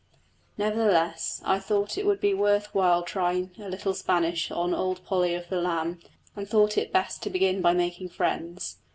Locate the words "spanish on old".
3.93-5.05